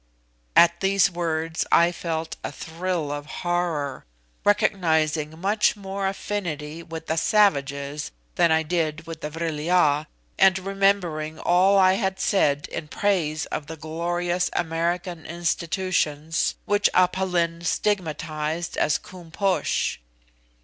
[0.55, 4.03] At these words I felt a thrill of horror,
[4.43, 10.05] recognising much more affinity with "the savages" than I did with the Vril ya,
[10.39, 17.19] and remembering all I had said in praise of the glorious American institutions, which Aph
[17.19, 19.99] Lin stigmatised as Koom Posh.